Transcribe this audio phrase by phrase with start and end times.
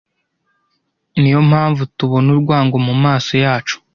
[1.19, 3.75] niyo mpamvu tubona urwango mumaso yacu